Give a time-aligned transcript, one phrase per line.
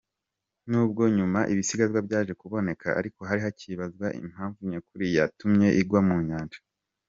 [0.69, 6.59] Nubwo nyuma ibisigazwa byaje kuboneka ariko hari hacyibazwa impamvu nyakuri yatumye igwa mu nyanja.